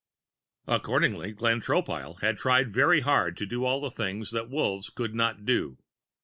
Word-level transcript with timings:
Accordingly, 0.65 1.31
Glenn 1.31 1.61
Tropile 1.61 2.19
had 2.21 2.39
tried 2.39 2.71
very 2.71 3.01
hard 3.01 3.37
to 3.37 3.45
do 3.45 3.65
all 3.65 3.79
the 3.81 3.91
things 3.91 4.31
that 4.31 4.49
Wolves 4.49 4.89
could 4.89 5.13
not 5.13 5.45
do. 5.45 5.77